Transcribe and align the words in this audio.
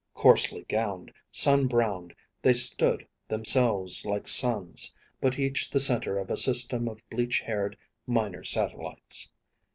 Coarsely 0.15 0.63
gowned, 0.63 1.13
sun 1.29 1.67
browned, 1.67 2.15
they 2.41 2.53
stood; 2.53 3.07
themselves 3.27 4.03
like 4.03 4.27
suns, 4.27 4.95
but 5.21 5.37
each 5.37 5.69
the 5.69 5.79
centre 5.79 6.17
of 6.17 6.31
a 6.31 6.37
system 6.37 6.87
of 6.87 7.07
bleach 7.11 7.39
haired 7.41 7.77
minor 8.07 8.43
satellites. 8.43 9.29